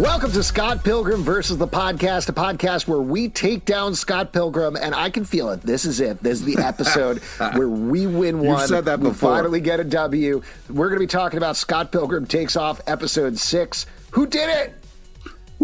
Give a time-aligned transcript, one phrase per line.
[0.00, 4.74] Welcome to Scott Pilgrim versus the podcast, a podcast where we take down Scott Pilgrim,
[4.74, 5.60] and I can feel it.
[5.60, 6.22] This is it.
[6.22, 7.18] This is the episode
[7.52, 8.60] where we win one.
[8.60, 9.36] You've said that we before.
[9.36, 10.40] finally get a W.
[10.70, 13.84] We're going to be talking about Scott Pilgrim takes off episode six.
[14.12, 14.74] Who did it?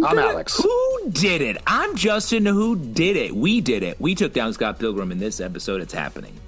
[0.04, 0.62] I'm Alex.
[0.62, 1.56] Who did it?
[1.66, 2.44] I'm Justin.
[2.44, 3.34] Who did it?
[3.34, 3.98] We did it.
[3.98, 5.80] We took down Scott Pilgrim in this episode.
[5.80, 6.38] It's happening.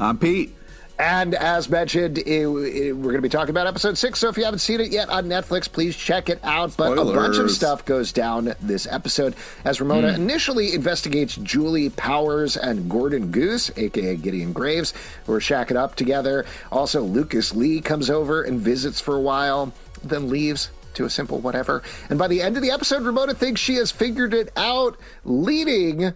[0.00, 0.54] I'm Pete.
[0.98, 4.18] And as mentioned, it- it- we're going to be talking about episode six.
[4.18, 6.76] So if you haven't seen it yet on Netflix, please check it out.
[6.76, 10.22] But a bunch of stuff goes down this episode as Ramona Hmm.
[10.22, 14.92] initially investigates Julie Powers and Gordon Goose, aka Gideon Graves,
[15.26, 16.44] who are shacking up together.
[16.72, 20.70] Also, Lucas Lee comes over and visits for a while, then leaves.
[20.94, 21.84] To a simple whatever.
[22.10, 26.12] And by the end of the episode, Ramona thinks she has figured it out, leading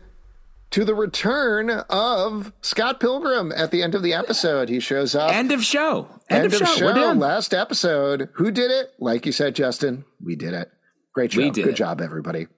[0.73, 4.69] to the return of Scott Pilgrim at the end of the episode.
[4.69, 5.33] He shows up.
[5.33, 6.09] End of show.
[6.29, 6.87] End, End of, show.
[6.87, 7.19] We're done.
[7.19, 8.29] Last episode.
[8.35, 8.91] Who did it?
[8.99, 10.71] Like you said, Justin, we did it.
[11.15, 11.43] Great job.
[11.45, 11.77] We did Good it.
[11.77, 12.49] job, everybody.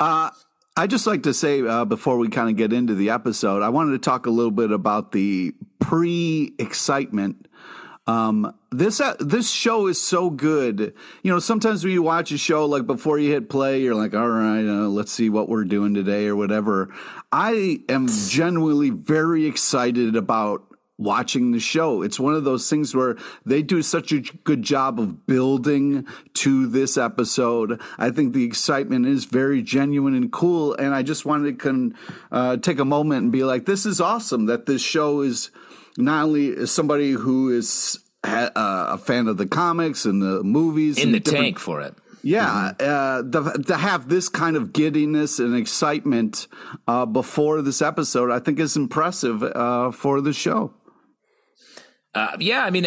[0.00, 3.68] I just like to say uh, before we kind of get into the episode, I
[3.68, 7.46] wanted to talk a little bit about the pre-excitement.
[8.06, 10.94] Um, this uh, this show is so good.
[11.22, 14.14] You know, sometimes when you watch a show, like before you hit play, you're like,
[14.14, 16.94] "All right, uh, let's see what we're doing today" or whatever.
[17.32, 20.64] I am genuinely very excited about
[20.96, 22.02] watching the show.
[22.02, 26.66] It's one of those things where they do such a good job of building to
[26.66, 27.80] this episode.
[27.98, 30.74] I think the excitement is very genuine and cool.
[30.74, 31.94] And I just wanted to con,
[32.30, 35.50] uh, take a moment and be like, this is awesome that this show is
[35.96, 40.42] not only is somebody who is ha- uh, a fan of the comics and the
[40.42, 41.94] movies In and the tank for it.
[42.22, 46.46] yeah, uh, the, to have this kind of giddiness and excitement
[46.88, 50.72] uh, before this episode, I think is impressive uh, for the show.
[52.14, 52.86] Uh, yeah, I mean,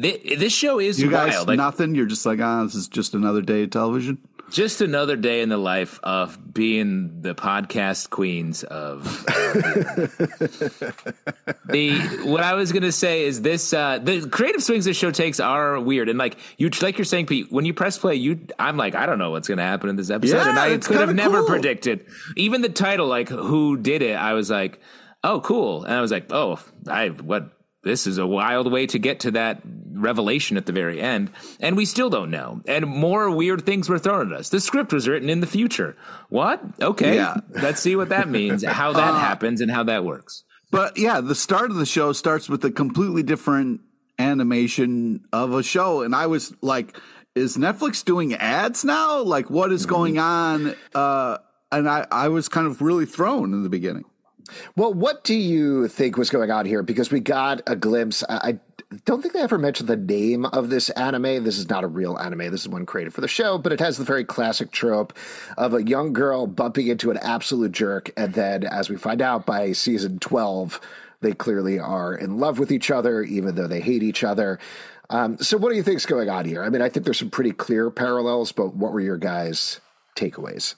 [0.00, 1.48] th- this show is You guys, wild.
[1.48, 1.94] Like, nothing.
[1.94, 4.18] You're just like, ah, this is just another day of television.
[4.52, 9.02] Just another day in the life of being the podcast queens of
[11.66, 15.10] the what i was going to say is this uh the creative swings this show
[15.10, 16.08] takes are weird.
[16.08, 19.06] And like you like you're saying pete when you press play you i'm like i
[19.06, 20.36] don't know what's going to happen in this episode.
[20.36, 21.48] Yeah, and i it's could have kinda never cool.
[21.48, 22.06] predicted.
[22.36, 24.78] Even the title like who did it i was like
[25.24, 25.84] oh cool.
[25.84, 27.50] And i was like oh i what
[27.84, 29.60] this is a wild way to get to that
[29.94, 33.98] revelation at the very end and we still don't know and more weird things were
[33.98, 35.96] thrown at us the script was written in the future
[36.28, 37.36] what okay Yeah.
[37.50, 41.34] let's see what that means how that happens and how that works But yeah, the
[41.34, 43.82] start of the show starts with a completely different
[44.18, 46.96] animation of a show, and I was like,
[47.34, 49.20] "Is Netflix doing ads now?
[49.20, 51.36] Like, what is going on?" Uh,
[51.70, 54.04] and I, I was kind of really thrown in the beginning.
[54.76, 56.82] Well, what do you think was going on here?
[56.82, 58.24] Because we got a glimpse.
[58.28, 58.58] I
[59.04, 61.44] don't think they ever mentioned the name of this anime.
[61.44, 62.50] This is not a real anime.
[62.50, 65.12] This is one created for the show, but it has the very classic trope
[65.56, 68.10] of a young girl bumping into an absolute jerk.
[68.16, 70.80] And then, as we find out by season 12,
[71.20, 74.58] they clearly are in love with each other, even though they hate each other.
[75.08, 76.62] Um, so, what do you think is going on here?
[76.62, 79.80] I mean, I think there's some pretty clear parallels, but what were your guys'
[80.16, 80.74] takeaways?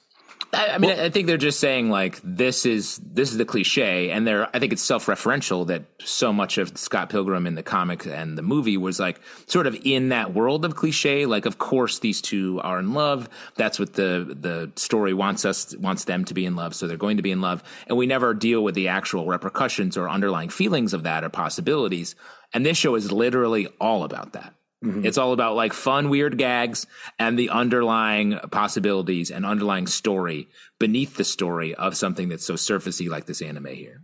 [0.55, 4.11] I, I mean, I think they're just saying like this is this is the cliche,
[4.11, 4.49] and they're.
[4.55, 8.43] I think it's self-referential that so much of Scott Pilgrim in the comic and the
[8.43, 11.27] movie was like sort of in that world of cliche.
[11.27, 13.29] Like, of course, these two are in love.
[13.57, 16.97] That's what the the story wants us wants them to be in love, so they're
[16.97, 20.49] going to be in love, and we never deal with the actual repercussions or underlying
[20.49, 22.15] feelings of that or possibilities.
[22.53, 24.55] And this show is literally all about that.
[24.85, 25.07] Mm-hmm.
[25.07, 26.87] It's all about like fun, weird gags
[27.19, 30.49] and the underlying possibilities and underlying story
[30.79, 34.03] beneath the story of something that's so surfacey like this anime here.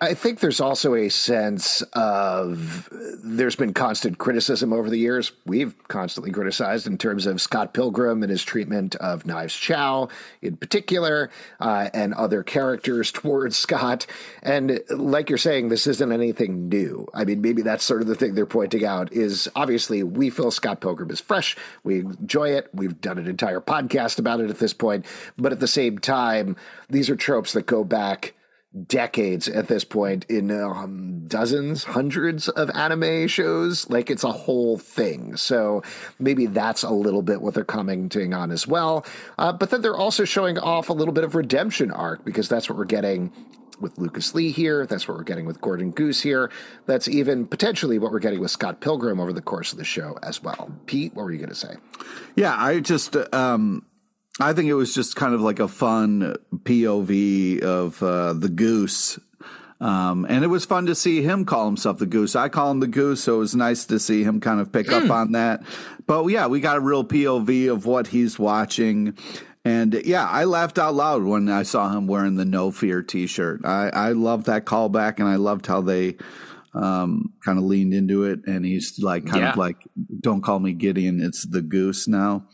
[0.00, 2.88] I think there's also a sense of
[3.24, 5.32] there's been constant criticism over the years.
[5.44, 10.08] We've constantly criticized in terms of Scott Pilgrim and his treatment of Knives Chau
[10.40, 11.30] in particular,
[11.60, 14.06] uh, and other characters towards Scott.
[14.42, 17.08] And like you're saying, this isn't anything new.
[17.12, 20.50] I mean, maybe that's sort of the thing they're pointing out is obviously we feel
[20.50, 21.56] Scott Pilgrim is fresh.
[21.82, 22.68] We enjoy it.
[22.72, 25.06] We've done an entire podcast about it at this point.
[25.36, 26.56] But at the same time,
[26.88, 28.34] these are tropes that go back
[28.86, 33.88] decades at this point in um, dozens, hundreds of anime shows.
[33.88, 35.36] Like it's a whole thing.
[35.36, 35.82] So
[36.18, 39.06] maybe that's a little bit what they're commenting on as well.
[39.38, 42.68] Uh, but then they're also showing off a little bit of redemption arc because that's
[42.68, 43.32] what we're getting
[43.80, 44.86] with Lucas Lee here.
[44.86, 46.50] That's what we're getting with Gordon Goose here.
[46.86, 50.18] That's even potentially what we're getting with Scott Pilgrim over the course of the show
[50.22, 50.72] as well.
[50.86, 51.76] Pete, what were you going to say?
[52.36, 53.86] Yeah, I just um,
[54.40, 59.18] I think it was just kind of like a fun POV of uh, the goose.
[59.80, 62.34] Um, and it was fun to see him call himself the goose.
[62.34, 64.90] I call him the goose, so it was nice to see him kind of pick
[64.92, 65.10] up hmm.
[65.10, 65.62] on that.
[66.06, 69.16] But yeah, we got a real POV of what he's watching.
[69.64, 73.26] And yeah, I laughed out loud when I saw him wearing the No Fear t
[73.26, 73.64] shirt.
[73.64, 76.16] I, I loved that callback, and I loved how they
[76.74, 78.40] um, kind of leaned into it.
[78.46, 79.50] And he's like, kind yeah.
[79.50, 79.76] of like,
[80.20, 82.46] don't call me Gideon, it's the goose now.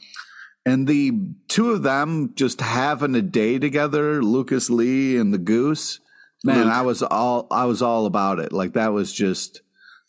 [0.66, 1.12] And the
[1.48, 6.00] two of them just having a day together, Lucas Lee and the Goose,
[6.42, 6.72] man, Luke.
[6.72, 8.52] I was all I was all about it.
[8.52, 9.60] Like that was just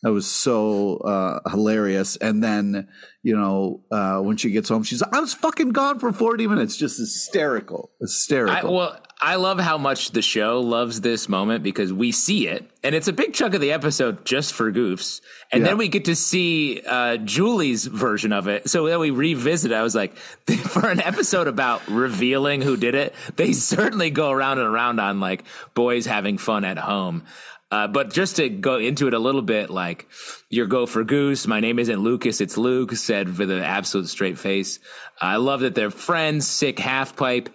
[0.02, 2.16] that was so uh, hilarious.
[2.16, 2.88] And then
[3.22, 6.48] you know uh, when she gets home, she's like, I was fucking gone for forty
[6.48, 8.70] minutes, just hysterical, hysterical.
[8.70, 12.70] I, well, I love how much the show loves this moment because we see it,
[12.84, 15.22] and it's a big chunk of the episode just for goofs,
[15.54, 15.70] and yeah.
[15.70, 18.70] then we get to see uh, Julie's version of it.
[18.70, 19.72] So then we revisit.
[19.72, 20.18] I was like,
[20.68, 25.22] for an episode about revealing who did it, they certainly go around and around on
[25.22, 27.24] like boys having fun at home.
[27.72, 30.08] Uh, but just to go into it a little bit, like
[30.50, 31.48] your go for goose.
[31.48, 32.92] My name isn't Lucas, it's Luke.
[32.94, 34.80] Said with an absolute straight face.
[35.20, 36.48] I love that they're friends.
[36.48, 37.50] Sick half pipe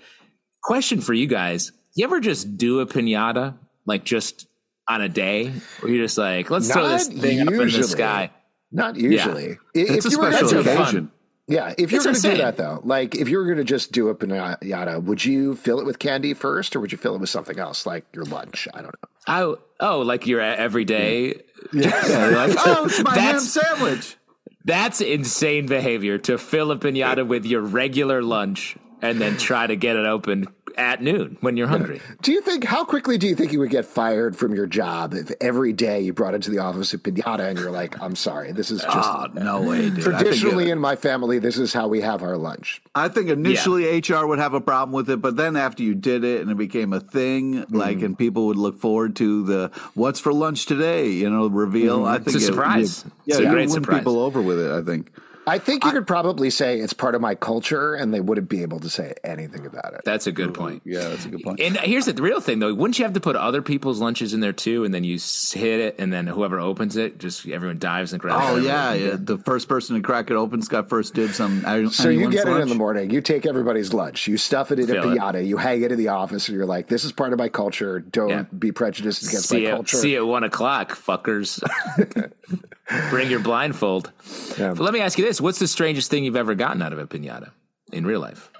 [0.63, 4.47] Question for you guys: You ever just do a pinata like just
[4.89, 7.57] on a day, where you're just like, let's Not throw this thing usually.
[7.57, 8.31] up in the sky?
[8.73, 9.49] Not usually.
[9.75, 9.83] Yeah.
[9.83, 11.13] If, it's a special occasion.
[11.51, 13.91] Yeah, if you're going to do that though, like if you were going to just
[13.91, 17.21] do a pinata, would you fill it with candy first, or would you fill it
[17.21, 18.69] with something else, like your lunch?
[18.73, 19.09] I don't know.
[19.27, 21.41] Oh, oh, like your everyday.
[21.73, 24.17] Yeah, yeah like, oh, it's my ham sandwich.
[24.65, 29.77] That's insane behavior to fill a pinata with your regular lunch and then try to
[29.77, 32.01] get it open at noon when you're hungry.
[32.23, 35.15] Do you think how quickly do you think you would get fired from your job
[35.15, 38.53] if every day you brought into the office a pinata and you're like, "I'm sorry,
[38.53, 40.03] this is just oh, no way." Dude.
[40.03, 42.83] Traditionally, in my family, this is how we have our lunch.
[42.95, 44.17] I think initially yeah.
[44.17, 46.57] HR would have a problem with it, but then after you did it and it
[46.57, 47.77] became a thing, mm-hmm.
[47.77, 52.01] like, and people would look forward to the "What's for lunch today?" You know, reveal.
[52.01, 52.09] Mm-hmm.
[52.09, 53.05] I think it's a surprise.
[53.05, 54.01] It, yeah, it's you win surprise.
[54.01, 54.71] people over with it.
[54.71, 55.11] I think.
[55.51, 58.49] I think you I, could probably say it's part of my culture, and they wouldn't
[58.49, 60.03] be able to say anything about it.
[60.05, 60.83] That's a good point.
[60.85, 61.59] Yeah, that's a good point.
[61.59, 64.39] And here's the real thing, though: wouldn't you have to put other people's lunches in
[64.39, 68.13] there too, and then you hit it, and then whoever opens it, just everyone dives
[68.13, 68.45] and grabs.
[68.47, 69.17] Oh it yeah, yeah.
[69.19, 71.63] The first person to crack it open's got first dibs on.
[71.91, 72.59] So you get lunch.
[72.59, 73.11] it in the morning.
[73.11, 74.29] You take everybody's lunch.
[74.29, 75.43] You stuff it in Fill a pinata.
[75.43, 75.47] It.
[75.47, 77.99] You hang it in the office, and you're like, "This is part of my culture.
[77.99, 78.45] Don't yeah.
[78.57, 81.61] be prejudiced against see my it, culture." See you at one o'clock, fuckers.
[83.09, 84.11] Bring your blindfold.
[84.59, 84.75] Yeah.
[84.75, 86.99] But let me ask you this: What's the strangest thing you've ever gotten out of
[86.99, 87.51] a pinata
[87.93, 88.51] in real life?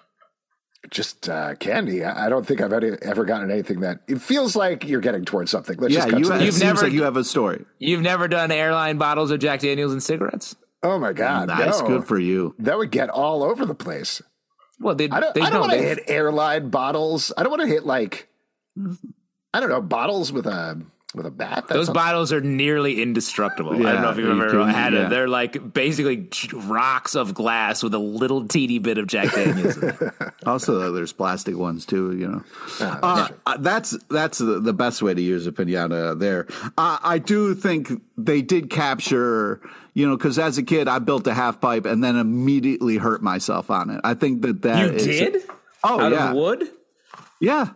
[0.91, 2.05] Just uh, candy.
[2.05, 5.77] I don't think I've ever gotten anything that it feels like you're getting towards something.
[5.79, 6.83] Let's yeah, you, have never.
[6.83, 7.65] Like you have a story.
[7.79, 10.57] You've never done airline bottles of Jack Daniels and cigarettes.
[10.83, 11.49] Oh my god!
[11.49, 11.87] That's no.
[11.87, 12.55] good for you.
[12.59, 14.23] That would get all over the place.
[14.79, 17.33] Well, they, I don't, they don't want to hit airline bottles.
[17.37, 18.29] I don't want to hit like
[19.53, 20.81] I don't know bottles with a
[21.15, 21.67] with a bat.
[21.69, 21.95] Those sounds...
[21.95, 23.81] bottles are nearly indestructible.
[23.81, 25.07] Yeah, I don't know if you've ever can, had yeah.
[25.07, 25.11] it.
[25.11, 29.79] They're like basically rocks of glass with a little teeny bit of Jack Daniels.
[30.47, 32.17] also, there's plastic ones too.
[32.17, 32.45] You know,
[32.81, 36.19] uh, uh, uh, that's that's the, the, best way to use a pinata.
[36.19, 36.47] There,
[36.79, 39.61] uh, I do think they did capture.
[39.93, 43.23] You know, because as a kid, I built a half pipe and then immediately hurt
[43.23, 44.01] myself on it.
[44.05, 45.43] I think that that you is, did.
[45.83, 46.71] Oh Out yeah, of wood.
[47.41, 47.71] Yeah,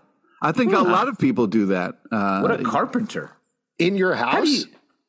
[0.44, 1.98] I think a lot of people do that.
[2.12, 3.32] Uh, what a carpenter!
[3.78, 4.48] In your house?
[4.48, 4.64] You,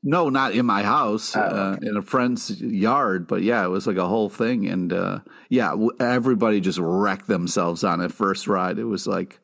[0.07, 3.27] no, not in my house, oh, uh, in a friend's yard.
[3.27, 7.83] But yeah, it was like a whole thing, and uh, yeah, everybody just wrecked themselves
[7.83, 8.77] on it first ride.
[8.77, 9.39] It was like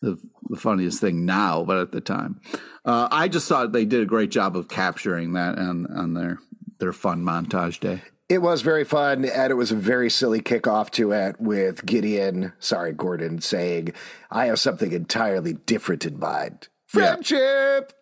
[0.00, 0.18] the,
[0.48, 2.40] the funniest thing now, but at the time,
[2.84, 6.38] uh, I just thought they did a great job of capturing that on on their
[6.78, 8.02] their fun montage day.
[8.32, 12.54] It was very fun, and it was a very silly kickoff to it with Gideon,
[12.58, 13.92] sorry, Gordon, saying,
[14.30, 16.68] I have something entirely different in mind.
[16.86, 17.92] Friendship!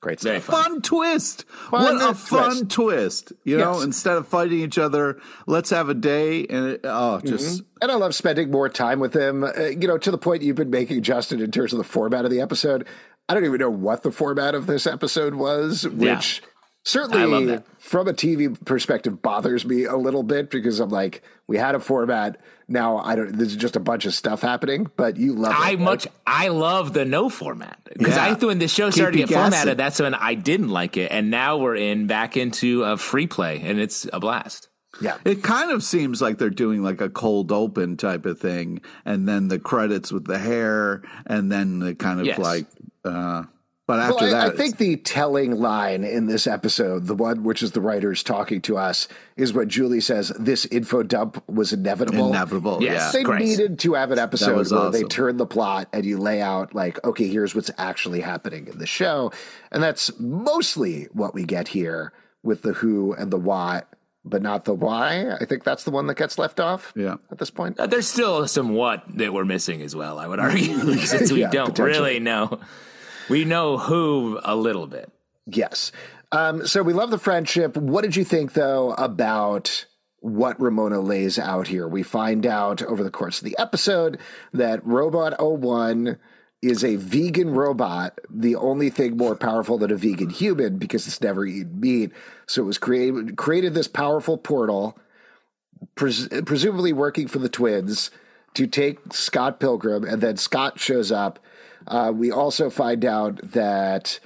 [0.00, 0.54] Great Very stuff.
[0.54, 0.64] fun.
[0.64, 1.44] Fun twist.
[1.48, 2.70] Fun what a fun twist.
[2.70, 3.32] twist.
[3.42, 7.62] You know, instead of fighting each other, let's have a day and it, oh, just
[7.80, 10.56] And I love spending more time with him, uh, you know, to the point you've
[10.56, 12.86] been making, Justin, in terms of the format of the episode.
[13.28, 16.51] I don't even know what the format of this episode was, which I love
[16.84, 17.64] certainly, that.
[17.80, 21.80] from a TV perspective, bothers me a little bit because I'm like, we had a
[21.80, 22.40] format.
[22.68, 23.36] Now I don't.
[23.36, 25.54] There's just a bunch of stuff happening, but you love.
[25.56, 26.14] I it, much right?
[26.26, 28.24] I love the no format because Yeah.
[28.24, 30.96] I when the show Keep started to you get formatted, that's when I didn't like
[30.96, 34.68] it, and now we're in back into a free play, and it's a blast.
[35.00, 35.16] Yeah.
[35.24, 39.28] It kind of seems like they're doing like a cold open type of thing, and
[39.28, 42.38] then the credits with the hair, and then the kind of Yes.
[42.38, 42.66] like.
[43.04, 43.44] uh
[43.84, 47.42] But after Well, I, that, I think the telling line in this episode, the one
[47.42, 51.72] which is the writers talking to us, is what Julie says, "This info dump was
[51.72, 52.78] inevitable." inevitable.
[52.80, 53.12] Yes.
[53.12, 53.44] Yeah, They Christ.
[53.44, 55.08] needed to have an episode was where they awesome.
[55.08, 58.86] turn the plot and you lay out like, okay, here's what's actually happening in the
[58.86, 59.32] show,
[59.72, 62.12] and that's mostly what we get here
[62.44, 63.88] with the who and the what,
[64.24, 65.32] but not the why.
[65.40, 66.92] I think that's the one that gets left off.
[66.94, 67.16] Yeah.
[67.32, 67.80] at this point.
[67.80, 70.20] Uh, There's still some what that we're missing as well.
[70.20, 72.60] I would argue since we Yeah, don't really know.
[73.28, 75.10] We know who a little bit.
[75.46, 75.92] Yes.
[76.30, 77.76] Um, so we love the friendship.
[77.76, 79.86] What did you think, though, about
[80.20, 81.86] what Ramona lays out here?
[81.86, 84.18] We find out over the course of the episode
[84.52, 86.18] that Robot 01
[86.62, 91.20] is a vegan robot, the only thing more powerful than a vegan human because it's
[91.20, 92.12] never eaten meat.
[92.46, 94.96] So it was created created this powerful portal,
[95.96, 98.12] pres- presumably working for the twins,
[98.54, 101.40] to take Scott Pilgrim, and then Scott shows up.
[101.86, 104.20] Uh, we also find out that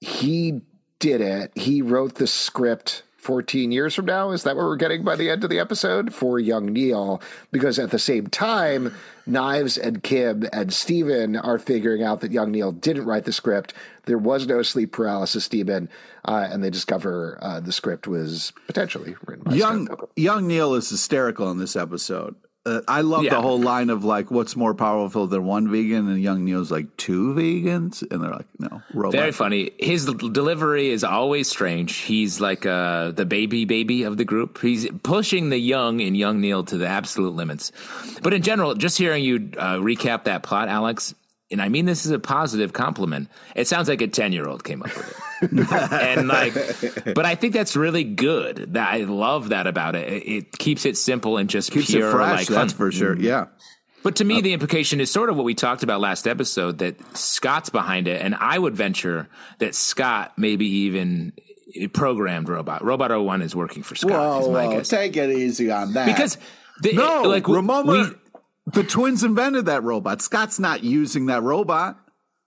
[0.00, 0.62] he
[0.98, 1.52] did it.
[1.56, 4.30] He wrote the script 14 years from now.
[4.30, 7.20] Is that what we're getting by the end of the episode for young Neil?
[7.52, 8.94] Because at the same time,
[9.26, 13.74] Knives and Kim and Stephen are figuring out that young Neil didn't write the script.
[14.06, 15.90] There was no sleep paralysis demon.
[16.24, 20.90] Uh, and they discover uh, the script was potentially written by young young Neil is
[20.90, 22.34] hysterical in this episode.
[22.66, 23.30] Uh, I love Yeah.
[23.34, 26.94] the whole line of like, "What's more powerful than one vegan?" And young Neil's like,
[26.98, 29.70] two vegans," and they're like, "No, robot." Very funny.
[29.78, 31.96] His delivery is always strange.
[31.96, 34.60] He's like uh, the baby baby of the group.
[34.60, 37.72] He's pushing the young and Young Neil to the absolute limits.
[38.22, 41.14] But in general, just hearing you uh, recap that plot, Alex,
[41.50, 43.28] and I mean this is a positive compliment.
[43.56, 45.16] It sounds like a ten year old came up with it.
[45.92, 46.54] and like,
[47.14, 48.74] but I think that's really good.
[48.74, 50.12] That I love that about it.
[50.12, 52.38] It, it keeps it simple and just keeps pure, it fresh.
[52.38, 52.78] like that's fun.
[52.78, 53.14] for sure.
[53.16, 53.22] Mm.
[53.22, 53.46] Yeah.
[54.02, 56.78] But to me, uh, the implication is sort of what we talked about last episode
[56.78, 58.22] that Scott's behind it.
[58.22, 59.28] And I would venture
[59.58, 61.32] that Scott maybe even
[61.92, 62.84] programmed Robot.
[62.84, 64.88] Robot 01 is working for Scott, my guess.
[64.88, 66.06] take it easy on that.
[66.06, 66.38] Because,
[66.80, 68.42] the, no, like, we- Ramona, we-
[68.72, 70.22] the twins invented that robot.
[70.22, 71.98] Scott's not using that robot.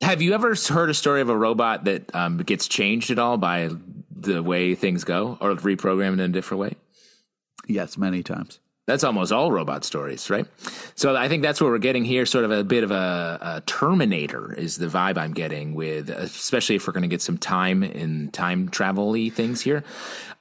[0.01, 3.38] Have you ever heard a story of a robot that um, gets changed at all
[3.38, 3.70] by
[4.15, 6.75] the way things go or reprogrammed in a different way?
[7.67, 8.60] Yes, many times.
[8.88, 10.48] That's almost all robot stories, right?
[10.96, 12.25] So I think that's what we're getting here.
[12.25, 16.75] Sort of a bit of a, a Terminator is the vibe I'm getting with, especially
[16.75, 19.84] if we're going to get some time in time travel y things here,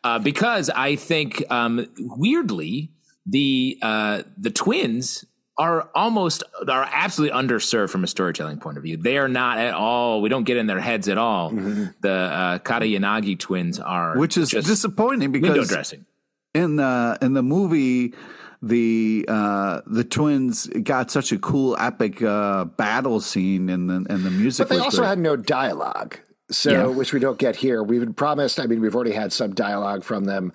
[0.03, 2.93] uh, because I think um, weirdly
[3.27, 5.25] the uh, the twins
[5.61, 8.97] are almost are absolutely underserved from a storytelling point of view.
[8.97, 10.23] They are not at all.
[10.23, 11.51] We don't get in their heads at all.
[11.51, 16.07] The uh, Katayanagi twins are, Which is just disappointing window because dressing.
[16.55, 18.15] in the in the movie
[18.63, 24.25] the uh the twins got such a cool epic uh battle scene and the and
[24.25, 25.09] the music But they also great.
[25.09, 26.19] had no dialogue,
[26.51, 26.87] so Yeah.
[26.87, 27.83] which we don't get here.
[27.83, 28.61] We've been promised.
[28.61, 30.53] I mean, we've already had some dialogue from them.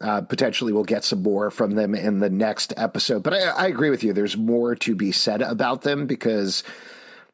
[0.00, 3.22] Uh, potentially, we'll get some more from them in the next episode.
[3.22, 4.12] But I, I agree with you.
[4.12, 6.62] There's more to be said about them because,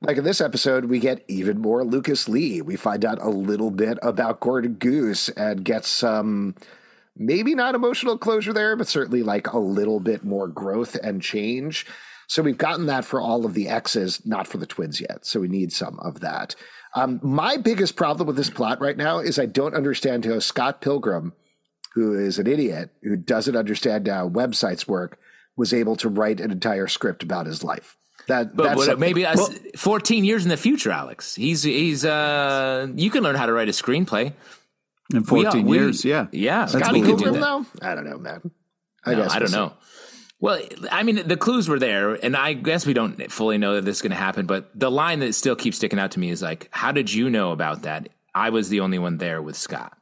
[0.00, 2.62] like in this episode, we get even more Lucas Lee.
[2.62, 6.54] We find out a little bit about Gordon Goose and get some
[7.16, 11.86] maybe not emotional closure there, but certainly like a little bit more growth and change.
[12.26, 15.26] So we've gotten that for all of the X's, not for the twins yet.
[15.26, 16.54] So we need some of that.
[16.94, 20.80] Um, my biggest problem with this plot right now is I don't understand how Scott
[20.80, 21.32] Pilgrim,
[21.94, 25.18] who is an idiot who doesn't understand how websites work,
[25.56, 27.96] was able to write an entire script about his life.
[28.28, 31.34] That But that's what, something- maybe us 14 years in the future, Alex.
[31.34, 34.32] He's he's uh you can learn how to write a screenplay.
[35.12, 36.60] in 14 we- years yeah yeah.
[36.60, 37.40] That's Scott could do that.
[37.40, 37.66] though.
[37.82, 38.50] I don't know, man.
[39.04, 39.56] I No, guess I don't see.
[39.56, 39.72] know.
[40.40, 43.84] Well, I mean, the clues were there, and I guess we don't fully know that
[43.84, 44.44] this is going to happen.
[44.46, 47.30] But the line that still keeps sticking out to me is like, "How did you
[47.30, 48.08] know about that?
[48.34, 49.96] I was the only one there with Scott."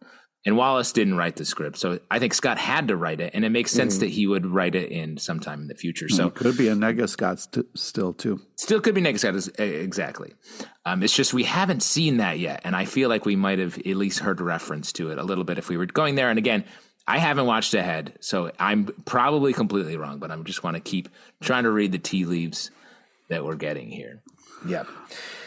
[0.46, 1.76] And Wallace didn't write the script.
[1.78, 3.32] So I think Scott had to write it.
[3.34, 4.00] And it makes sense mm-hmm.
[4.00, 6.08] that he would write it in sometime in the future.
[6.08, 8.40] So it could be a Nega Scott st- still, too.
[8.56, 10.32] Still could be Nega Scott, exactly.
[10.86, 12.62] Um, it's just we haven't seen that yet.
[12.64, 15.44] And I feel like we might have at least heard reference to it a little
[15.44, 16.30] bit if we were going there.
[16.30, 16.64] And again,
[17.06, 18.14] I haven't watched ahead.
[18.20, 21.10] So I'm probably completely wrong, but I just want to keep
[21.42, 22.70] trying to read the tea leaves
[23.28, 24.22] that we're getting here.
[24.66, 24.84] Yeah.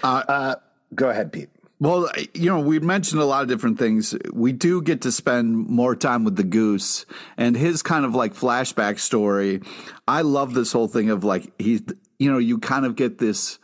[0.04, 0.56] Uh, uh,
[0.94, 1.50] go ahead, Pete.
[1.84, 4.16] Well, you know, we mentioned a lot of different things.
[4.32, 8.34] We do get to spend more time with the goose and his kind of like
[8.34, 9.62] flashback story.
[10.08, 11.82] I love this whole thing of like he's,
[12.20, 13.60] you know, you kind of get this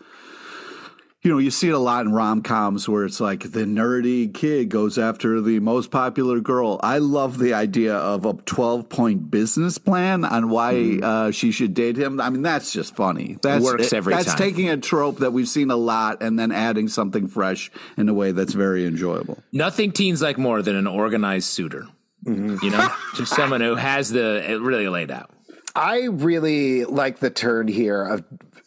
[1.21, 4.33] you know, you see it a lot in rom coms where it's like the nerdy
[4.33, 6.79] kid goes after the most popular girl.
[6.81, 11.03] I love the idea of a 12 point business plan on why mm.
[11.03, 12.21] uh, she should date him.
[12.21, 13.37] I mean, that's just funny.
[13.41, 14.37] That works every that's time.
[14.37, 18.07] That's taking a trope that we've seen a lot and then adding something fresh in
[18.07, 19.43] a way that's very enjoyable.
[19.51, 21.85] Nothing teens like more than an organized suitor.
[22.23, 22.63] Mm-hmm.
[22.63, 25.31] You know, just someone who has the it really laid out.
[25.75, 28.23] I really like the turn here of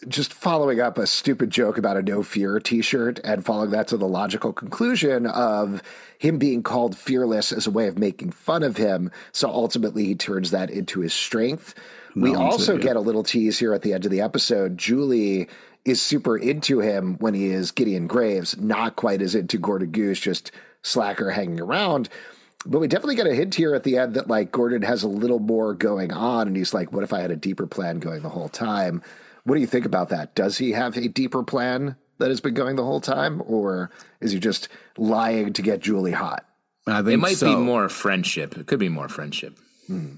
[0.09, 3.97] just following up a stupid joke about a no fear t-shirt and following that to
[3.97, 5.83] the logical conclusion of
[6.19, 9.11] him being called fearless as a way of making fun of him.
[9.33, 11.75] So ultimately he turns that into his strength.
[12.15, 14.77] No, we also get a little tease here at the end of the episode.
[14.77, 15.49] Julie
[15.85, 20.21] is super into him when he is gideon graves not quite as into gordon goose
[20.21, 22.09] just slacker hanging around.
[22.65, 25.09] But we definitely get a hint here at the end that like Gordon has a
[25.09, 28.23] little more going on, and he's like, "What if I had a deeper plan going
[28.23, 29.03] the whole time?"
[29.45, 30.35] What do you think about that?
[30.35, 34.33] Does he have a deeper plan that has been going the whole time, or is
[34.33, 36.47] he just lying to get Julie hot?
[36.87, 37.55] I think it might so.
[37.55, 38.57] be more friendship.
[38.57, 39.59] It could be more friendship.
[39.87, 40.17] Hmm.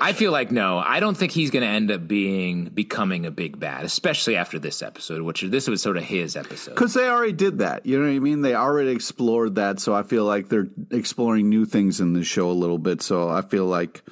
[0.00, 0.78] I feel like no.
[0.78, 4.58] I don't think he's going to end up being becoming a big bad, especially after
[4.58, 6.74] this episode, which this was sort of his episode.
[6.74, 7.84] Because they already did that.
[7.84, 8.40] You know what I mean?
[8.40, 9.78] They already explored that.
[9.78, 13.02] So I feel like they're exploring new things in the show a little bit.
[13.02, 14.02] So I feel like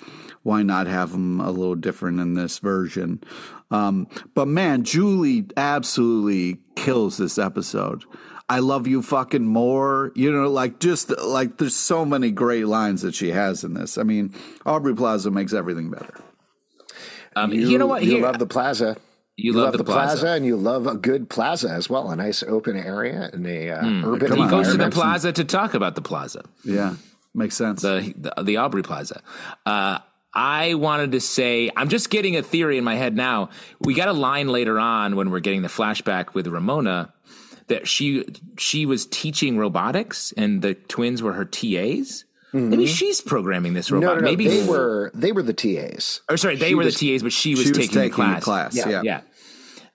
[0.47, 3.21] why not have them a little different in this version?
[3.73, 8.05] Um, but man, Julie absolutely kills this episode.
[8.49, 10.13] I love you fucking more.
[10.15, 13.99] You know, like just like there's so many great lines that she has in this.
[13.99, 16.15] I mean, Aubrey Plaza makes everything better.
[17.35, 18.05] Um, you, you, know what?
[18.05, 18.97] You Here, love the plaza.
[19.37, 20.21] You, you love, love, the, the plaza.
[20.21, 20.37] plaza.
[20.37, 22.09] and you love a good plaza as well.
[22.09, 24.05] A nice open area in a uh, mm.
[24.07, 24.37] urban.
[24.37, 26.45] He goes to the plaza to talk about the plaza.
[26.63, 26.95] Yeah,
[27.35, 27.83] makes sense.
[27.83, 29.23] The the, the Aubrey Plaza.
[29.67, 29.99] Uh,
[30.37, 33.49] I wanted to say, I'm just getting a theory in my head now.
[33.81, 37.15] We got a line later on when we're getting the flashback with Ramona
[37.69, 38.25] that she
[38.59, 42.25] she was teaching robotics and the twins were her TAs.
[42.53, 42.69] Mm-hmm.
[42.69, 44.07] Maybe she's programming this robot.
[44.07, 44.25] No, no, no.
[44.25, 46.21] Maybe they were they were the TAs.
[46.31, 48.11] Or sorry, they she were was, the TAs, but she was, she was taking, taking,
[48.11, 48.41] the class.
[48.41, 48.77] The class.
[48.77, 49.03] Yeah, yeah.
[49.03, 49.21] yeah.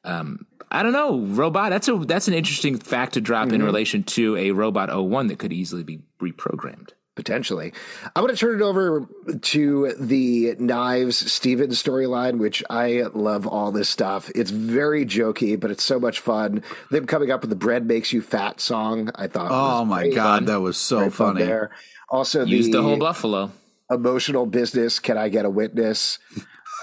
[0.04, 1.70] Um, I don't know, robot.
[1.70, 3.56] That's a that's an interesting fact to drop mm-hmm.
[3.56, 7.74] in relation to a robot 01 that could easily be reprogrammed potentially.
[8.15, 9.08] I'm going to turn it over
[9.41, 14.32] to the Knives Stephen's storyline, which I love all this stuff.
[14.36, 16.63] It's very jokey, but it's so much fun.
[16.89, 19.52] Them coming up with the "Bread Makes You Fat" song, I thought.
[19.52, 20.45] Oh my god, fun.
[20.45, 21.43] that was so funny.
[21.43, 21.71] There.
[22.10, 23.52] Also, use the, the whole buffalo
[23.91, 25.00] emotional business.
[25.00, 26.17] Can I get a witness?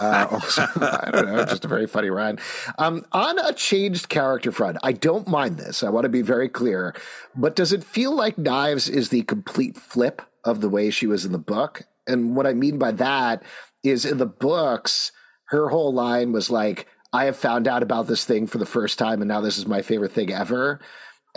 [0.00, 2.38] Uh, also, I don't know, just a very funny rhyme.
[2.78, 5.82] Um, on a changed character front, I don't mind this.
[5.82, 6.94] I want to be very clear,
[7.34, 11.24] but does it feel like Knives is the complete flip of the way she was
[11.24, 11.82] in the book?
[12.06, 13.42] And what I mean by that
[13.82, 15.12] is in the books,
[15.46, 18.98] her whole line was like, I have found out about this thing for the first
[18.98, 20.80] time, and now this is my favorite thing ever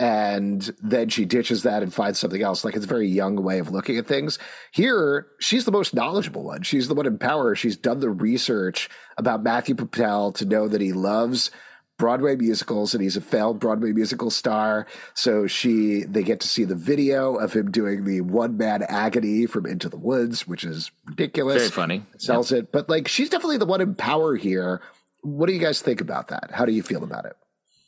[0.02, 2.64] and then she ditches that and finds something else.
[2.64, 4.36] Like it's a very young way of looking at things.
[4.72, 6.62] Here, she's the most knowledgeable one.
[6.62, 7.54] She's the one in power.
[7.54, 11.52] She's done the research about Matthew Patel to know that he loves
[11.98, 14.88] Broadway musicals and he's a failed Broadway musical star.
[15.14, 19.46] So she they get to see the video of him doing the one man agony
[19.46, 21.58] from Into the Woods, which is ridiculous.
[21.58, 22.02] Very funny.
[22.18, 22.64] sells yep.
[22.64, 22.72] it.
[22.72, 24.82] But like she's definitely the one in power here.
[25.20, 26.50] What do you guys think about that?
[26.50, 27.36] How do you feel about it?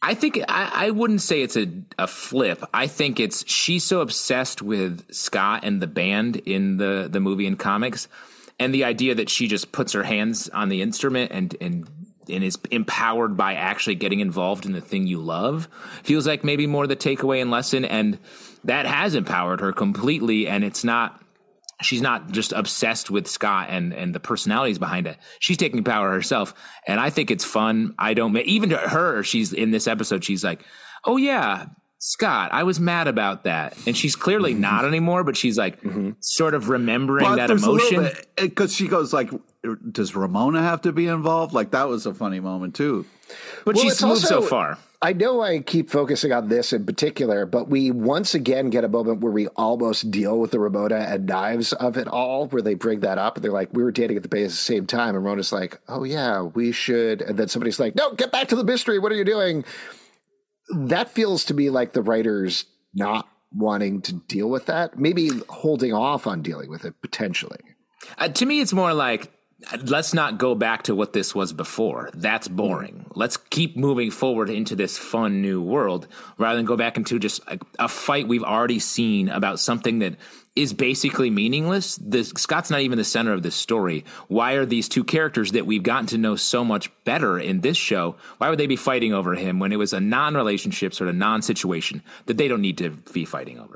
[0.04, 1.66] I think I, I, wouldn't say it's a,
[1.98, 2.62] a flip.
[2.74, 7.46] I think it's she's so obsessed with Scott and the band in the the movie
[7.46, 8.06] and comics,
[8.60, 11.88] and the idea that she just puts her hands on the instrument and and
[12.28, 15.68] and is empowered by actually getting involved in the thing you love
[16.02, 18.18] feels like maybe more the takeaway and lesson, and
[18.64, 20.46] that has empowered her completely.
[20.46, 21.23] And it's not
[21.84, 25.16] she's not just obsessed with Scott and and the personalities behind it.
[25.38, 26.54] She's taking power herself,
[26.86, 27.94] and I think it's fun.
[27.98, 29.22] I don't even to her.
[29.22, 30.24] She's in this episode.
[30.24, 30.64] She's like,
[31.04, 31.66] "Oh yeah,
[31.98, 34.62] Scott, I was mad about that," and she's clearly mm-hmm.
[34.62, 35.24] not anymore.
[35.24, 36.12] But she's like, mm-hmm.
[36.20, 39.30] sort of remembering but that emotion because she goes like,
[39.90, 41.52] does Ramona have to be involved?
[41.54, 43.06] Like that was a funny moment too.
[43.64, 44.78] But Well, she's moved also- so far.
[45.02, 48.88] I know I keep focusing on this in particular, but we once again get a
[48.88, 52.72] moment where we almost deal with the Ramona and knives of it all, where they
[52.72, 54.86] bring that up and they're like, "We were dating at the base at the same
[54.86, 58.48] time," and Ramona's like, "Oh yeah, we should," and then somebody's like, "No, get back
[58.48, 58.98] to the mystery.
[58.98, 59.64] What are you doing?"
[60.74, 65.92] That feels to me like the writers not wanting to deal with that, maybe holding
[65.92, 67.60] off on dealing with it potentially.
[68.16, 69.30] Uh, to me, it's more like
[69.82, 72.10] let's not go back to what this was before.
[72.14, 72.56] That's hmm.
[72.56, 73.06] boring.
[73.14, 76.06] Let's keep moving forward into this fun new world
[76.38, 80.16] rather than go back into just a, a fight we've already seen about something that
[80.56, 81.96] is basically meaningless.
[81.96, 84.04] The, Scott's not even the center of this story.
[84.28, 87.76] Why are these two characters that we've gotten to know so much better in this
[87.76, 88.16] show?
[88.38, 92.02] Why would they be fighting over him when it was a non-relationship, sort of non-situation
[92.26, 93.74] that they don't need to be fighting over?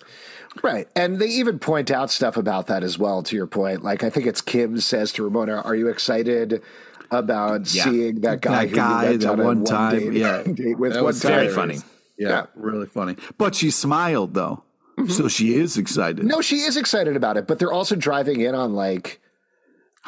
[0.62, 0.88] Right.
[0.96, 3.82] And they even point out stuff about that as well, to your point.
[3.82, 6.62] Like, I think it's Kim says to Ramona, Are you excited
[7.10, 7.84] about Yeah.
[7.84, 10.42] seeing that guy That who guy you that on one time, date, yeah.
[10.52, 11.32] date with That one was time?
[11.32, 11.78] Very funny.
[12.18, 12.46] Yeah, Yeah.
[12.56, 13.16] really funny.
[13.36, 14.62] But she smiled though,
[14.98, 15.10] mm-hmm.
[15.10, 16.24] so she is excited.
[16.24, 19.20] No, she is excited about it, but they're also driving in on like,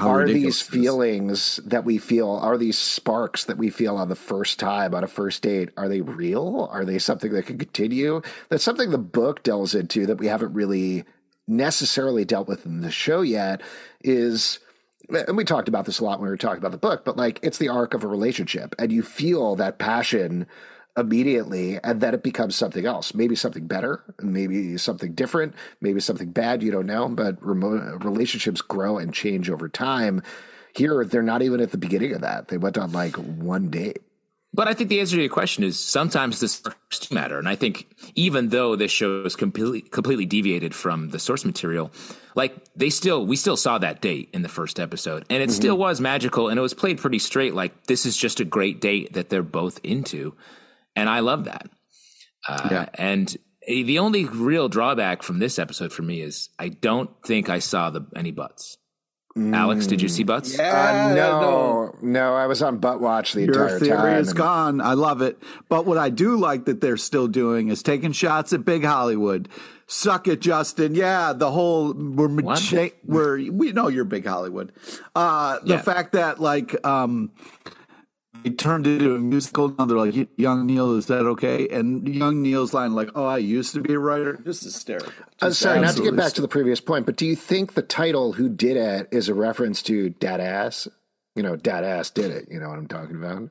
[0.01, 4.17] How are these feelings that we feel, are these sparks that we feel on the
[4.17, 6.69] first time on a first date, are they real?
[6.73, 8.23] Are they something that can continue?
[8.49, 11.05] That's something the book delves into that we haven't really
[11.47, 13.61] necessarily dealt with in the show yet
[14.03, 14.61] is
[15.09, 17.17] and we talked about this a lot when we were talking about the book, but
[17.17, 20.47] like it's the arc of a relationship and you feel that passion
[20.97, 26.31] immediately and then it becomes something else maybe something better maybe something different maybe something
[26.31, 30.23] bad you don't know but remote relationships grow and change over time
[30.75, 34.03] here they're not even at the beginning of that they went on like one date
[34.53, 37.39] But I think the answer to your question is sometimes the sparks matter.
[37.39, 41.93] And I think even though this show is completely completely deviated from the source material,
[42.35, 45.25] like they still we still saw that date in the first episode.
[45.31, 45.57] And it mm-hmm.
[45.57, 47.55] still was magical and it was played pretty straight.
[47.55, 50.35] Like this is just a great date that they're both into.
[50.97, 51.69] And I love that.
[52.49, 52.89] Uh, Yeah.
[52.95, 57.59] And the only real drawback from this episode for me is I don't think I
[57.61, 58.77] saw the any butts.
[59.37, 60.59] Alex, did you see butts?
[60.59, 64.37] uh, no, no i was on butt watch the Your entire theory time is and-
[64.37, 64.81] gone.
[64.81, 65.39] I love it.
[65.69, 69.49] But what I do like that they're still doing is taking shots at Big Hollywood.
[69.87, 70.97] Suck it, Justin.
[70.97, 74.73] Yeah, the whole we're macha- we're we know you're Big Hollywood.
[75.15, 75.83] Uh, the Yeah.
[75.83, 77.31] fact that like um,
[78.43, 79.75] they turned it into a musical.
[79.79, 83.39] Now they're like, "Young Neil, is that okay?" And young Neil's line like, "Oh, I
[83.39, 85.13] used to be a writer." Just hysterical.
[85.41, 87.75] Just sorry, not to get absolutely back to the previous point, but do you think
[87.75, 90.89] the title "Who Did It" is a reference to Dad Ass?
[91.37, 92.49] You know, Dad Ass did it.
[92.51, 93.51] You know what I'm talking about?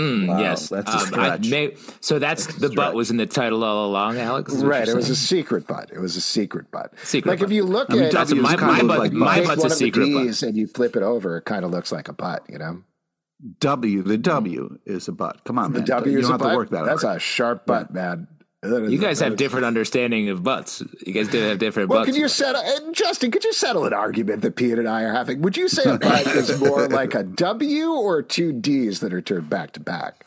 [0.00, 3.26] Mm, Wow, yes, that's a Um, I may- so that's the butt was in the
[3.26, 4.54] title all along, Alex.
[4.54, 4.88] Right.
[4.88, 5.90] It was a secret butt.
[5.92, 6.94] It was a secret butt.
[7.04, 9.48] Secret like if you look I mean, at that's my- my butt- you my butt's
[9.48, 10.42] a one of the secret butt.
[10.42, 12.42] And you flip it over, it kind of looks like a butt.
[12.48, 12.82] You know,
[13.60, 14.02] W.
[14.02, 15.42] The W is a butt.
[15.44, 15.86] Come on, the man.
[15.88, 16.50] W you is don't a have butt.
[16.50, 17.16] to work that That's hard.
[17.16, 18.28] a sharp butt, man.
[18.64, 20.84] You guys have different understanding of butts.
[21.04, 22.12] You guys do have different Well, butts.
[22.12, 23.32] can you settle, and Justin?
[23.32, 25.42] Could you settle an argument that Pete and I are having?
[25.42, 29.20] Would you say a butt is more like a W or two D's that are
[29.20, 30.24] turned back to back?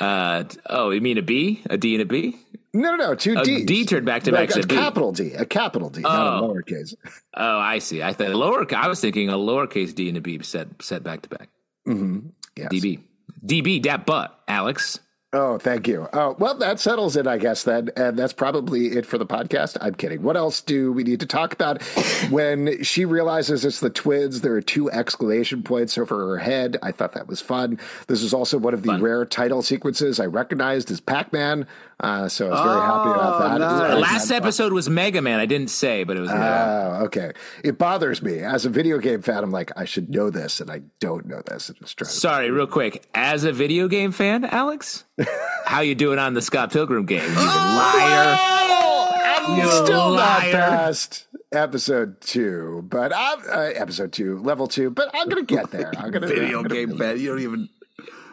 [0.00, 2.36] uh, oh, you mean a B, a D, and a B?
[2.74, 3.64] No, no, no, two A D's.
[3.66, 4.74] D turned back to back a is a B.
[4.74, 6.48] capital D, a capital D, not a Oh.
[6.52, 6.94] lowercase.
[7.34, 8.02] Oh, I see.
[8.02, 8.66] I thought lower.
[8.74, 11.48] I was thinking a lowercase D and a B set set back to back.
[11.86, 12.28] Mm-hmm.
[12.56, 12.72] Yes.
[12.72, 13.00] DB,
[13.44, 15.00] DB, that butt, Alex.
[15.32, 16.08] Oh, thank you.
[16.14, 17.90] Oh, well, that settles it, I guess, then.
[17.94, 19.76] And that's probably it for the podcast.
[19.80, 20.22] I'm kidding.
[20.22, 21.82] What else do we need to talk about?
[22.30, 26.78] when she realizes it's the twins, there are two exclamation points over her head.
[26.82, 27.78] I thought that was fun.
[28.06, 31.66] This is also one of the rare title sequences I recognized as Pac Man.
[31.98, 33.58] Uh, so I was very happy about that.
[33.58, 34.02] nice.
[34.02, 35.40] Last episode was Mega Man.
[35.40, 36.28] I didn't say, but it was.
[36.28, 36.68] Mega Man.
[37.00, 37.32] Oh, okay.
[37.64, 38.40] It bothers me.
[38.40, 41.40] As a video game fan, I'm like, I should know this, and I don't know
[41.46, 41.70] this.
[41.70, 43.06] It just drives Sorry, real quick.
[43.14, 45.04] As a video game fan, Alex,
[45.64, 47.28] how you doing on the Scott Pilgrim game?
[47.30, 48.38] You liar.
[49.38, 50.52] I'm You still not liar.
[50.52, 54.90] past episode two, but I'm uh, episode two, level two.
[54.90, 55.92] But I'm gonna get there.
[55.96, 57.18] I'm gonna Video I'm gonna- game fan.
[57.20, 57.68] You don't even.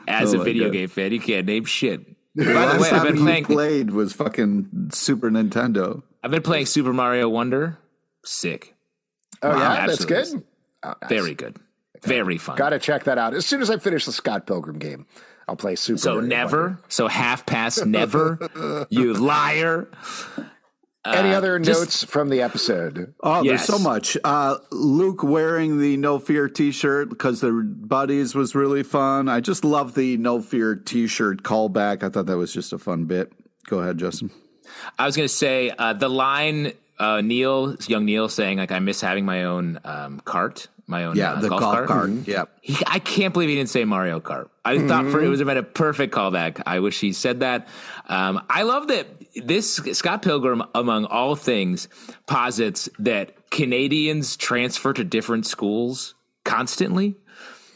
[0.05, 0.73] As Oh a video God.
[0.73, 2.01] game fan, you can't name shit.
[2.35, 3.45] By the Last way, I've been playing.
[3.45, 6.01] played was fucking Super Nintendo.
[6.23, 7.77] I've been playing Super Mario Wonder.
[8.25, 8.75] Sick.
[9.41, 10.43] Oh Wow, yeah, that's good.
[10.83, 11.09] Oh, nice.
[11.09, 11.57] Very good.
[12.01, 12.57] Very fun.
[12.57, 13.33] Gotta check that out.
[13.33, 15.05] As soon as I finish the Scott Pilgrim game,
[15.47, 15.97] I'll play Super.
[15.97, 16.61] Mario So Mario never.
[16.63, 16.81] Wonder.
[16.87, 18.87] So half past never.
[18.89, 19.89] you liar.
[21.05, 23.13] Any other just- notes from the episode?
[23.21, 23.67] Oh, Yes.
[23.67, 24.17] there's so much.
[24.23, 29.27] Uh, Luke wearing the No Fear T-shirt because the buddies was really fun.
[29.27, 32.03] I just love the No Fear T-shirt callback.
[32.03, 33.33] I thought that was just a fun bit.
[33.67, 34.31] Go ahead, Justin.
[34.97, 38.79] I was going to say uh, the line uh, Neil, young Neil, saying like I
[38.79, 41.87] miss having my own um, cart my own Yeah, uh, the golf, golf cart.
[41.87, 42.09] cart.
[42.27, 42.49] Yep.
[42.61, 44.49] He, I can't believe he didn't say Mario Kart.
[44.65, 46.61] I thought for, it was been a perfect callback.
[46.65, 47.67] I wish he said that.
[48.07, 51.87] Um, I love that this Scott Pilgrim, among all things,
[52.27, 57.15] posits that Canadians transfer to different schools constantly.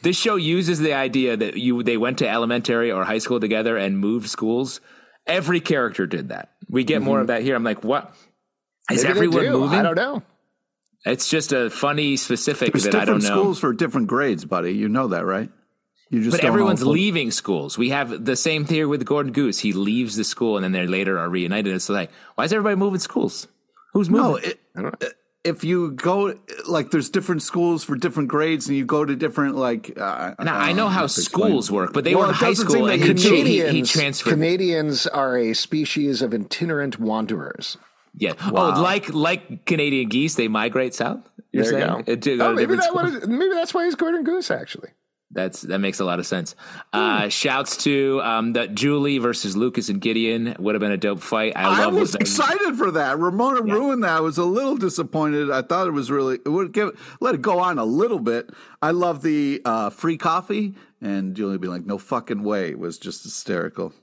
[0.04, 3.78] This show uses the idea that you they went to elementary or high school together
[3.78, 4.80] and moved schools.
[5.26, 6.54] Every character did that.
[6.70, 7.56] We get more of that here.
[7.56, 8.14] I'm like, what?
[8.90, 9.80] Is Maybe everyone moving?
[9.80, 10.24] I don't know.
[11.06, 13.42] It's just a funny specific There's that I don't different know.
[13.42, 14.74] schools for different grades, buddy.
[14.74, 15.50] You know that, right?
[16.10, 17.78] You just But everyone's leaving schools.
[17.78, 19.60] We have the same theory with Gordon Goose.
[19.60, 21.74] He leaves the school and then they later are reunited.
[21.74, 23.48] It's like, why is everybody moving schools?
[23.94, 24.52] Who's moving?
[24.76, 29.06] No, it, if you go like there's different schools for different grades, and you go
[29.06, 29.98] to different like.
[29.98, 31.48] Uh, now I know how have explain.
[31.50, 33.82] schools work, but they Well, were in high school seem and like he, Canadians, he
[33.84, 34.30] transferred.
[34.32, 37.78] Canadians are a species of itinerant wanderers.
[38.18, 38.34] Yeah.
[38.52, 41.20] Oh, like like Canadian geese, they migrate south.
[41.52, 42.04] You're There you saying?
[42.06, 42.12] go.
[42.12, 43.28] Uh, to go Oh, maybe, that schools?
[43.28, 44.90] maybe that's why he's Gordon Goose, actually.
[45.32, 46.56] That's that makes a lot of sense.
[46.94, 51.20] Uh, shouts to um, that Julie versus Lucas and Gideon would have been a dope
[51.20, 51.52] fight.
[51.56, 53.20] I, I love was excited for that.
[53.20, 54.12] Ramona ruined that.
[54.12, 55.52] I was a little disappointed.
[55.52, 58.50] I thought it was really it would give let it go on a little bit.
[58.82, 62.98] I love the uh, free coffee and Julie being like, "No fucking way!" It was
[62.98, 63.94] just hysterical.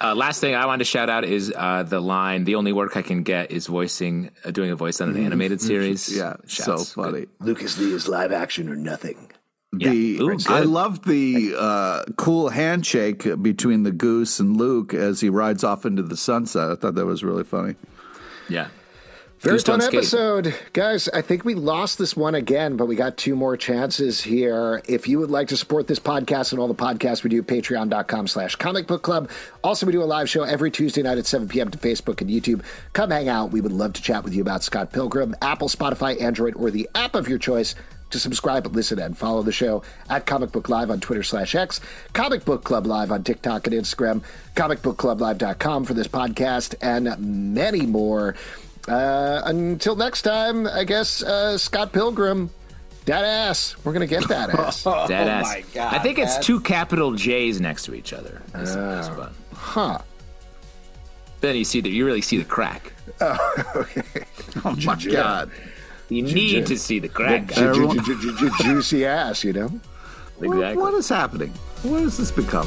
[0.00, 2.44] Uh, last thing I wanted to shout out is uh, the line.
[2.44, 5.60] The only work I can get is voicing, uh, doing a voice on an animated
[5.60, 6.14] series.
[6.16, 6.88] Yeah, Shouts.
[6.88, 7.26] so funny.
[7.40, 9.32] Lucas Lee is live action or nothing.
[9.76, 9.90] Yeah.
[9.90, 10.66] Ooh, I good.
[10.66, 16.02] loved the uh, cool handshake between the goose and Luke as he rides off into
[16.02, 16.70] the sunset.
[16.70, 17.74] I thought that was really funny.
[18.48, 18.68] Yeah.
[19.40, 19.98] Very Goose don't fun skate.
[19.98, 20.54] episode.
[20.72, 24.82] Guys, I think we lost this one again, but we got two more chances here.
[24.88, 28.26] If you would like to support this podcast and all the podcasts we do, patreon.com
[28.26, 29.30] slash comic book club.
[29.62, 31.70] Also, we do a live show every Tuesday night at 7 p.m.
[31.70, 32.64] to Facebook and YouTube.
[32.94, 33.52] Come hang out.
[33.52, 36.88] We would love to chat with you about Scott Pilgrim, Apple, Spotify, Android, or the
[36.96, 37.76] app of your choice
[38.10, 41.78] to subscribe, listen, and follow the show at Comic Book Live on Twitter slash X,
[42.14, 44.22] Comic Book Club Live on TikTok and Instagram,
[44.56, 48.34] comicbookclublive.com for this podcast, and many more.
[48.88, 52.50] Uh, until next time, I guess uh, Scott Pilgrim,
[53.04, 53.76] that ass.
[53.84, 54.82] We're gonna get that ass.
[54.84, 55.46] Dead ass.
[55.46, 56.42] Oh my God, I think it's man.
[56.42, 58.42] two capital J's next to each other.
[58.52, 59.34] That's the best one.
[59.54, 59.98] huh.
[61.40, 62.92] Then you see that you really see the crack.
[64.64, 65.50] Oh my god!
[66.08, 67.46] You need to see the crack.
[68.60, 69.70] Juicy ass, you know.
[70.40, 70.76] Exactly.
[70.82, 71.50] What is happening?
[71.82, 72.66] What has this become?